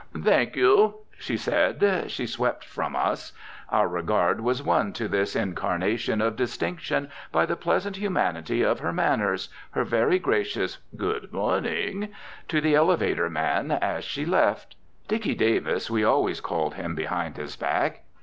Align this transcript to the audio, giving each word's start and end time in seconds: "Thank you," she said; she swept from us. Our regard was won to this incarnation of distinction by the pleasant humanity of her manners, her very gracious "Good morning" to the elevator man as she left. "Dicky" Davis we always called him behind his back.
"Thank 0.19 0.55
you," 0.55 0.95
she 1.19 1.37
said; 1.37 2.09
she 2.09 2.25
swept 2.25 2.65
from 2.65 2.95
us. 2.95 3.33
Our 3.69 3.87
regard 3.87 4.41
was 4.41 4.63
won 4.63 4.93
to 4.93 5.07
this 5.07 5.35
incarnation 5.35 6.21
of 6.23 6.35
distinction 6.35 7.11
by 7.31 7.45
the 7.45 7.55
pleasant 7.55 7.97
humanity 7.97 8.63
of 8.63 8.79
her 8.79 8.91
manners, 8.91 9.49
her 9.73 9.83
very 9.83 10.17
gracious 10.17 10.79
"Good 10.95 11.31
morning" 11.31 12.09
to 12.47 12.59
the 12.61 12.73
elevator 12.73 13.29
man 13.29 13.69
as 13.69 14.03
she 14.03 14.25
left. 14.25 14.75
"Dicky" 15.07 15.35
Davis 15.35 15.91
we 15.91 16.03
always 16.03 16.41
called 16.41 16.73
him 16.73 16.95
behind 16.95 17.37
his 17.37 17.55
back. 17.55 17.99